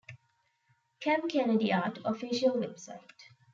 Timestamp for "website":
2.55-3.21